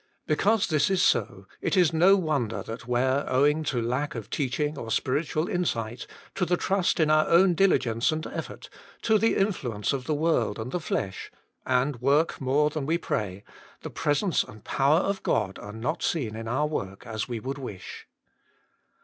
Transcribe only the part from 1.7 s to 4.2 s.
is no wonder that where, owing to lack